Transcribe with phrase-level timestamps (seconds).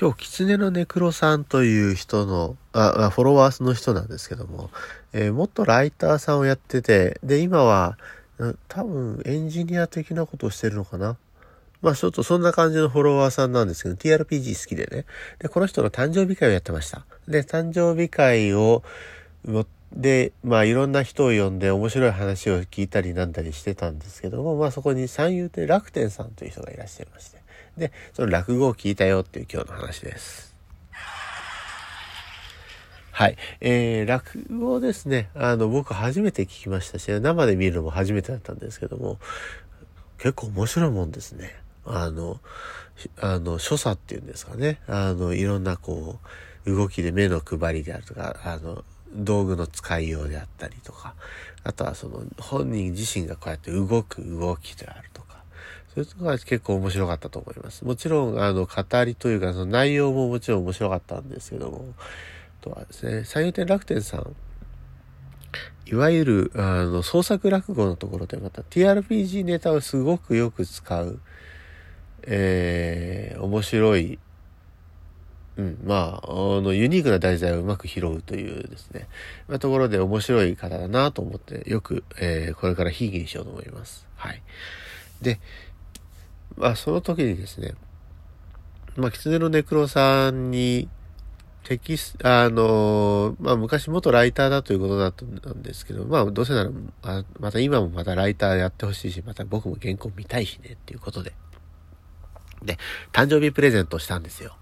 [0.00, 4.70] 今日、狐のネクロさんという人の、あ、フォロワーの人なんですけども、
[5.12, 7.96] えー、もっとライターさんをやってて、で、今は、
[8.66, 11.16] 多分エンジニア的なことをしてるのかな。
[11.80, 15.04] まあちょっとそんな感じのフォロワーさんなんですけど、TRPG 好きでね。
[15.38, 17.04] で、この人の誕生日会をやってました。
[17.28, 18.82] で、誕生日会を、
[19.92, 27.43] で、まあいろんな人を呼んで面白い話を聞いたりなんだりしてたんですけども、まあそこに三遊亭楽天さんという人がいらっしゃいまして。
[27.76, 30.54] で、その落語を聞いたよっていう今日の話です。
[33.12, 33.36] はい。
[33.60, 35.30] えー、落語ですね。
[35.34, 39.18] あの、僕初めて聞きましたし、生で見るのも初めてだったんですけども、
[40.18, 41.54] 結構面白いもんですね。
[41.86, 42.40] あの、
[43.20, 44.80] あの、所作っていうんですかね。
[44.88, 46.18] あの、いろんなこ
[46.66, 51.14] う、動きで目の配りであるとか、あの、道具の使いようであったりとか、
[51.62, 55.08] あとはその本人自身がこうやって動く動きである、
[55.94, 57.84] そういうのが結構面白かったと思います。
[57.84, 61.94] もちろん、あの、語りというか、その内容ももちろん面白かったんですけども、
[62.60, 64.34] とはですね、三遊亭楽天さん、
[65.86, 71.20] いわゆる、あの、創作落語のところでまた TRPG ネタをすごくよく使う、
[72.22, 74.18] えー、面白い、
[75.56, 79.08] うん、まあ、あの、ユニークな題材をうまく拾うというですね、
[79.46, 84.06] まあ、ところで面白い方だなと思って、よく、えー、これからひいきにしようと思います。
[84.16, 84.42] はい。
[85.20, 85.38] で、
[86.56, 87.74] まあ、その時にですね、
[88.96, 90.88] まあ、狐のネクロさんに、
[91.64, 96.70] テキスあの、まあ、昔元ライターだということだったんですけど、まあ、どうせなら、
[97.40, 101.32] また今もまたライターやってほしいし、また僕も原稿見たいしね、っていうことで。
[102.62, 102.78] で、
[103.12, 104.56] 誕生日プレゼントしたんですよ。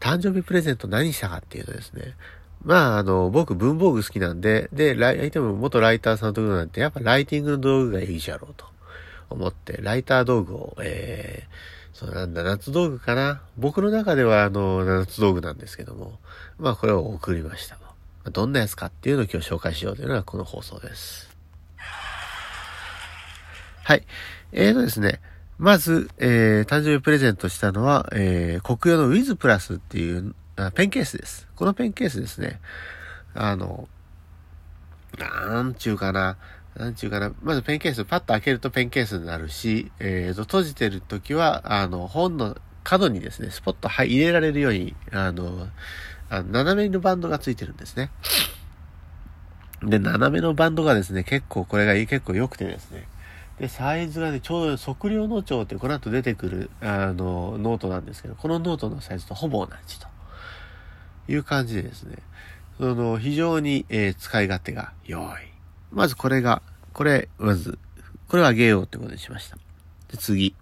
[0.00, 2.14] 誕生日プレゼント何したかっていうとですね、
[2.62, 8.66] まあ、あの、僕文房具好きなんで、で、相手も元ライターさんのところなんて、やっぱライティングの道具がいいじゃろうと。
[9.34, 13.42] 思って、ライター道具を、えー、そうなんだ、夏道具かな？
[13.58, 16.18] 僕の中ではあの、夏道具なんですけども、
[16.58, 17.78] まあこれを送りました。
[18.30, 21.28] どんなやつかっていうのを今日紹介しようというのがこの放送です。
[23.84, 24.06] はい。
[24.52, 25.20] えーとですね、
[25.58, 31.46] まず、えー、誕生日プレゼントしたのは、えー、国用のウィズプラスっていうあペンケースです。
[31.54, 32.60] このペンケースですね。
[33.34, 33.88] あの、
[35.18, 36.38] なんちゅうかな。
[36.76, 45.68] なんちゅうかな、まずペンケースパッと開けるとペンケースになるし、えーと、閉じてるときは、あの、本の角にですね、スポッと入れられるように、あの、
[46.30, 48.10] あの斜めのバンドがついてるんですね。
[49.82, 53.06] で、斜めのバンドがですね、結構これが結構良くてですね。
[53.60, 60.08] で、サイズがね、ちょうど測量ノーってこの後出てくる、あの、ノートなんですけど、このノートのサイズとほぼ同じと
[61.28, 62.18] いう感じでですね、
[62.78, 65.53] その、非常に、えー、使い勝手が良い。
[65.94, 66.62] まずこれが、
[66.92, 67.78] これ、まず、
[68.28, 69.56] これをあげようってことにしました。
[70.10, 70.54] で、次。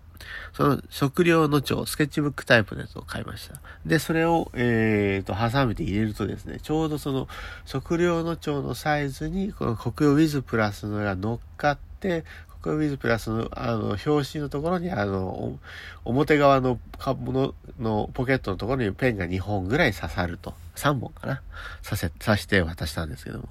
[0.53, 3.61] その食料の帳、スケッチブックタイプのやつを買いました。
[3.87, 7.29] で、それを、えー、と、挟めて入れるとですね、ちょうどその
[7.65, 12.25] 食料の帳のサイズに、この国用ウィズプラスのが乗っかって、
[12.61, 15.59] 国用ウィズプラスの、あの、表紙のところに、あの、
[16.05, 20.55] 表側のかもののポケットのところにペンが2本ぐらい刺さると。
[20.77, 21.43] 3本かな
[21.83, 23.49] 刺せ、刺して渡したんですけども。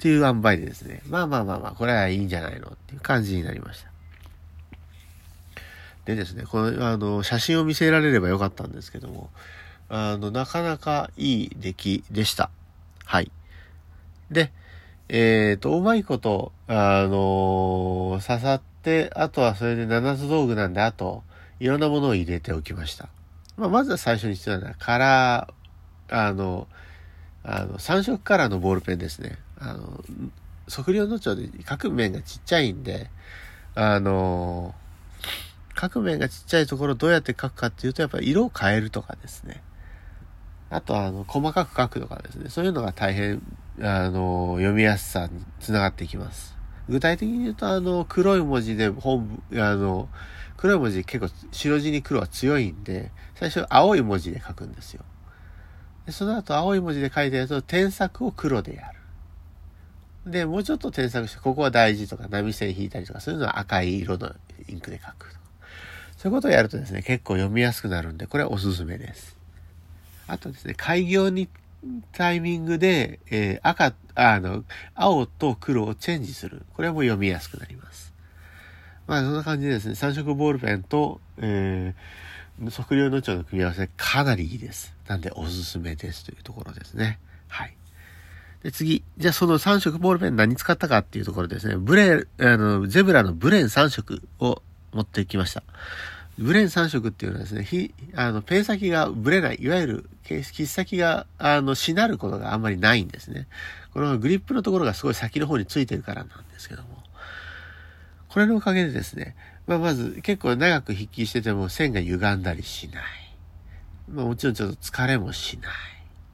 [0.00, 3.90] っていう塩梅でですね、まあまあまあまあ、これはいいんじゃないのっていう感じになりました。
[6.06, 9.28] でですね、この、あの、写真を見せられればよかったんですけども、
[9.90, 12.48] あの、なかなかいい出来でした。
[13.04, 13.30] はい。
[14.30, 14.52] で、
[15.10, 21.24] えっ、ー、と、うまいこと、あの刺さって、あとはそれで七つ道具なんで、あと、
[21.58, 23.10] いろんなものを入れておきました。
[23.58, 26.68] まあ、まずは最初に必要なのは、カラー、あの、
[27.42, 29.36] あの、3色カラーのボールペンですね。
[29.60, 30.02] あの、
[30.68, 33.10] 測量の帳で各面がちっちゃいんで、
[33.74, 34.74] あの、
[35.74, 39.62] 各面がちっちゃいところどうやって書くかっていうと、やっぱり色を変えるとかですね。
[40.70, 42.48] あとは、あの、細かく書くとかですね。
[42.48, 43.42] そういうのが大変、
[43.80, 46.56] あの、読みやすさにつながっていきます。
[46.88, 50.08] 具体的に言うと、あの、黒い文字で本部、あの、
[50.56, 55.02] 黒い文字結構白地に黒は強いんで、最初青い文字で書くんですよ。
[56.04, 58.99] でその後青い文字で書いてやると、添削を黒でやる。
[60.26, 64.32] で、もうちょっと添削して、ここは大事とか、波線引いたりとか、そういうのは赤い色の
[64.68, 65.40] インクで書くと。
[66.16, 69.36] そういうことをやるとですね、結構読みやすくなるんで、これはおすすめです。
[70.26, 71.48] あとですね、開業に
[72.12, 74.64] タイミングで、えー、赤、あの、
[74.94, 76.66] 青と黒をチェンジする。
[76.74, 78.12] これも読みやすくなります。
[79.06, 84.94] まあ、そんな感じでですね、三色ボールペンと、えー、測量の帳の組み合わせかなりいいです。
[85.08, 87.18] なんでおすすめですというところですね。
[87.48, 87.74] はい。
[88.62, 89.04] で、次。
[89.16, 91.76] じゃあその3色ボールペン何使ったかっていうところですね。
[91.76, 94.62] ブレ、あの、ゼブラのブレン3色を
[94.92, 95.62] 持ってきました。
[96.38, 103.46] ブレン3色っていうのはですね、ひ、あの、ペン先がブレない、いわゆる、切先が、あの、しなることがあんまりないんですね。
[103.92, 107.02] このグリップのところがすごい先の方についてるからなんですけども。
[108.28, 109.34] これのおかげでですね、
[109.66, 113.04] まあ、まず結構長く筆記してても線が歪んだりしない。
[114.08, 115.72] まあ、もちろんちょっと疲れもしない。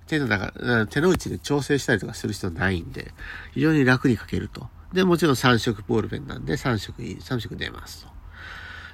[0.06, 3.12] 手の中、手の内で調整したりとかする必要ないんで、
[3.52, 4.68] 非常に楽に書けると。
[4.92, 8.10] で、もちろん3色ボールペンなんで3色、3色出ますと。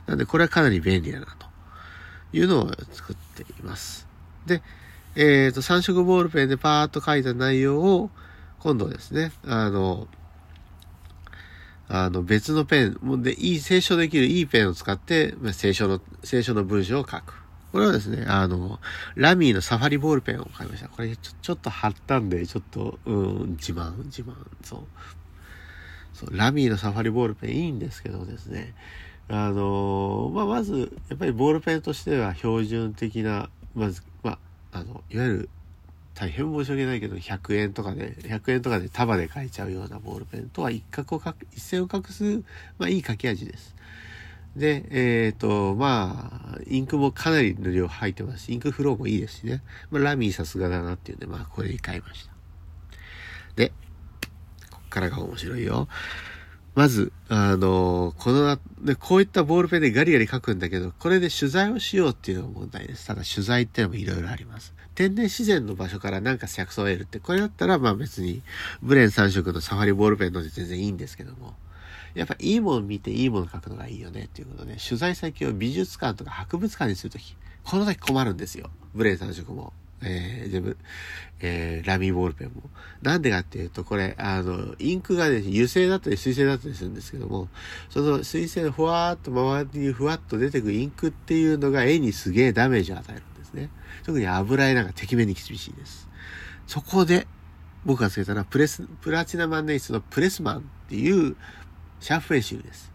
[0.06, 1.46] なんで、これはかなり便利だな、と
[2.32, 4.08] いうのを作っています。
[4.46, 4.62] で、
[5.14, 8.10] えっ、ー、と、3色ボールペンでパーッと書いた内容を、
[8.60, 10.08] 今度ですね、あの、
[11.88, 17.41] あの、別のペン、もうで、いい、清書できるいいペンを使って、まあ、清書の、清書の文章を書く。
[17.72, 18.78] これはですね、あの、
[19.14, 20.88] ラミーのサファリボールペンを買いました。
[20.88, 24.80] これちょ、ちょっと貼ったんで、ちょっと、うん、自慢、自慢、そう。
[26.12, 28.74] そう、ラミーのサファリボールペンいいんですけどですね、
[29.28, 34.32] あのまあ、まず、やっぱりボールペンとしては標準的な、まず、ま
[34.72, 35.48] あ、あの、いわゆる、
[36.14, 42.42] 大変申し訳ないけど、100円とかで、100円とかで束で書いちゃうようなボールペンとは一角を書く、一線を画す、
[42.78, 43.74] まあ、いい書き味です。
[44.56, 49.62] で、えっ、ー、と、まあ、インクもかなりの量入ってますし、インクフローもいいですしね。
[49.90, 52.32] まあ、ラミーさすがだなっていうんで、まあ、これに買いました。
[53.56, 53.72] で、
[54.70, 55.88] こっからが面白いよ。
[56.74, 63.06] まず、あの、この、で、こういったボールペンでガリガリ書くんだけど、これで取材をしようっていうのが問題です。
[63.06, 64.74] ただ取材ってのもいろいろあります。
[64.94, 68.42] 天然自然の場所からなんか着想を得るって、これだったらまあ別に、
[68.82, 71.54] ブレン3色のサファリボールペンので全然いいんですけども、
[72.14, 78.70] やっぱいいもの見ていいもの書くのがいいよねっていうことで、取材先を美術館とか博物館にするとき、この時困るんですよ。
[78.94, 79.72] ブレン3色も。
[80.04, 80.76] えー、全部、
[81.40, 82.62] えー、ラミーボールペンも。
[83.02, 87.48] なんでかっていうと、これ、あの、インクがね、油性だったり水性だったりするんですけども、
[87.88, 93.70] その水性のふわーっと周りにふわっと出てくるインクっていうのが絵にすげえダメージを与えるんですね。
[94.04, 96.08] 特に油絵なんか敵目に厳しいです。
[96.66, 97.26] そこで、
[97.84, 101.36] 僕がつけたのはプレス、プラチナ万年筆のプレスマンっていう
[102.02, 102.92] シャーフェンシルです。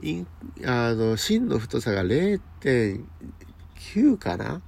[0.00, 0.26] イン、
[0.64, 4.62] あの、芯の太さが0.9かな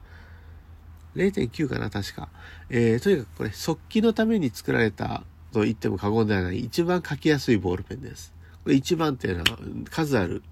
[1.14, 2.28] ？0.9かな、確か。
[2.68, 5.22] えー、とにかくこれ、速記のために作られた
[5.52, 8.34] と言っても過言ではない、一番書きやすいボールペンです。
[8.64, 9.56] これ一番っていうのは、
[9.88, 10.42] 数ある、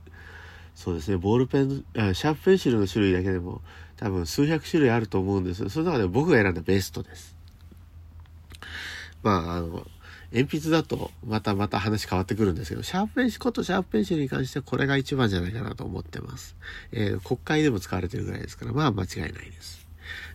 [0.77, 3.63] そうですね、ボールペン、シャープペンシルの種類だけでも、
[3.97, 7.37] 多分数百種類あると思うんですその中で僕が選んだベストです。
[9.25, 9.85] まあ、あの、
[10.33, 16.57] 鉛筆だとまたまた話変わってくるんですけど、シャープペンシル、ことシャープペンシルに関してはこれが一番じゃないかなと思ってます。
[16.93, 19.87] えー、国会でも使われてるぐらいですから、まあ間違いないです。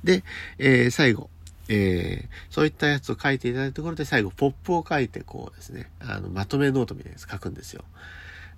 [0.04, 0.24] で、
[0.58, 1.30] えー、最後、
[1.70, 7.84] えー、そういったやつを書いていただいたところで最後、ポップを書いて、こうですね、あの、まとめノートみたいなやつ書くんですよ。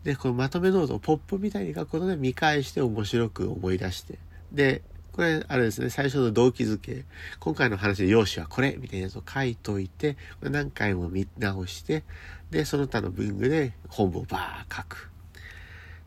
[0.04, 4.20] で、このまとめノートをポップみたいに書くことで見返して面白く思い出して、
[4.52, 4.84] で、
[5.16, 7.06] これ、あれですね、最初の動機づけ。
[7.40, 12.04] 今回の話で要旨はこれみたいなやつを書いといて、何回も見直して、
[12.52, 15.10] で、その他の文具で本文をバーッと書く。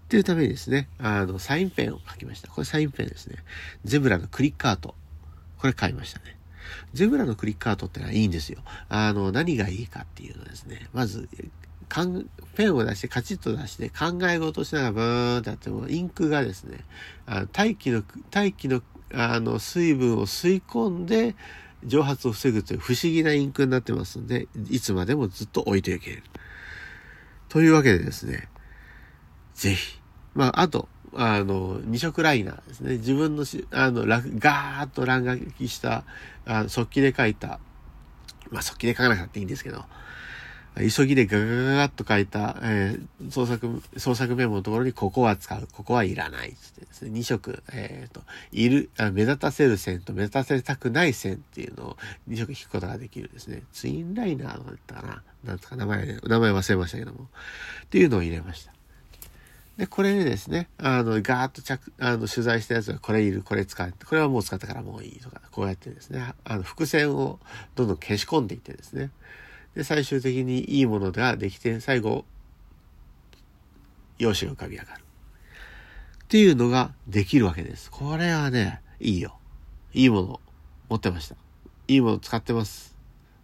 [0.05, 2.49] っていうためにですね、あの、サインペンを買いました。
[2.49, 3.37] これサインペンですね。
[3.83, 4.95] ゼブラのクリックアート。
[5.57, 6.37] これ買いましたね。
[6.93, 8.59] ゼブラのクリックアートってのはいいんですよ。
[8.91, 10.87] あの、何がいいかっていうのですね。
[10.93, 11.31] まず、
[11.89, 16.85] かん、ペンを出してカチッと出して考え事しながらブーンってやっても、インクがですね、
[17.27, 21.35] あの大気の、大気の、あの、水分を吸い込んで、
[21.85, 26.23] 蒸発を防ぐという不思議なインクになってますんで、いつまでもずっと置いていける。
[27.49, 28.49] というわけでですね、
[29.55, 30.01] ぜひ。
[30.35, 32.99] まあ、あと、あの、二色ライナーですね。
[32.99, 36.05] 自分のし、あの、ガーッと乱書きした、
[36.45, 37.61] あの、速記で書いた、
[38.51, 39.85] まあ、速記で書かなくていいんですけど、
[40.79, 51.97] 急ぎでガガガガッと書いた、えー、創作、創作メモのところにここは使う、ここはいらないってですね、2色、えっ、ー、と、いるあ、目立たせる線と目立たせたくない線っていうのを
[52.29, 53.63] 2色引くことができるですね。
[53.73, 57.29] ツインライナーだったかななんとか名前で、名前忘れましたけども。
[57.85, 58.73] っていうのを入れました。
[59.79, 63.95] で、これでですね、あの、ガーッと着、あの、取材したやつがこれいる、これ使う。
[64.05, 67.39] これはもう使ったからもういいとか、こうやってですね、あの、伏線を
[67.77, 69.11] どんどん消し込んでいってですね。
[69.79, 72.25] で、最終的にいいものができて、最後、
[74.19, 75.05] 容姿が浮かび上がる。
[76.25, 77.89] っていうのができるわけです。
[77.89, 79.39] これはね、いいよ。
[79.95, 80.41] いいもの
[80.89, 81.37] 持ってました。
[81.87, 82.97] いいもの使ってます。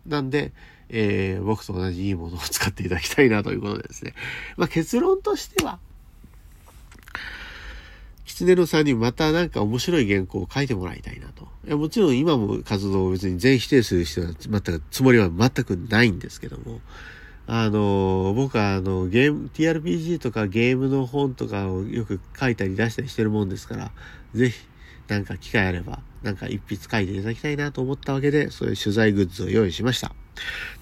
[0.07, 0.53] なんで、
[0.89, 4.15] えー、僕と同じいいものを使っていただきたいなということでですね。
[4.57, 5.79] まあ結論としては、
[8.25, 11.49] 狐野さんにまたなんか面白い原稿を書いてもらいたいなと。
[11.67, 16.81] いやもちろん今も活動を別に全否定する人は全くつもりは全くないんですけども、
[17.47, 23.91] あの、僕はあの、ゲーム、TRPG とかゲームの本とかをよく書いたり出したりしてるもんですから、
[24.35, 24.67] ぜひ、
[25.09, 30.15] なんか機会あれば、なんか一筆書いていただきたいなと思ったわけで、そういう取材グッズを用意しました。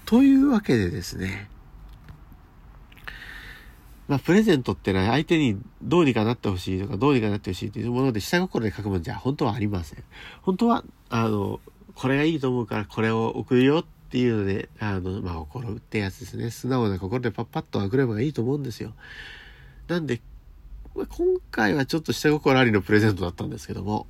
[0.05, 1.49] というわけでですね、
[4.07, 10.03] まあ、プレゼントってのは相手にどうにかなってほしいとか、どうにかなってほしいというもので下心で書くもんじゃ本当はありません。
[10.41, 11.61] 本当は、あの、
[11.95, 16.51] これがいいと思うからこれを送るよっていうので、あの、まあ、心ってやつですね。
[16.51, 18.93] 素直な心でパッパッと送ればいいと思うんですよ。
[19.87, 20.21] なんで、
[20.95, 24.07] まあ、今回はちょっと下心ありのプレゼントだったんですけども、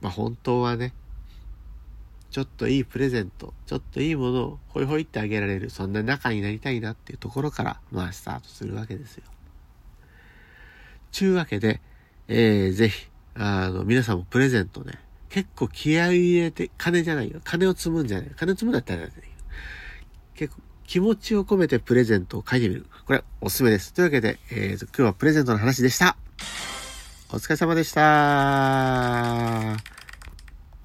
[0.00, 0.92] まあ、本当はね、
[2.30, 9.24] ちょっといいプレゼント、ちょっといいものをホイホイってあげられる、そんな仲になりたいなっていうところから、まあスタートするわけですよ。
[11.10, 11.80] ちゅうわけで、
[12.28, 17.40] えー、ぜひ、あの、皆さんもプレゼントね、結構気合い入れて、金じゃないよ。
[17.42, 18.30] 金を積むんじゃない。
[18.36, 19.12] 金を積むんだったらない
[20.34, 22.86] 結構、気持ちを込めてプレゼントを書いてみる。
[23.06, 23.92] これ、おすすめです。
[23.92, 26.16] というわけで、えー、今日はプレゼントの話でした。
[27.32, 29.99] お疲れ様でした。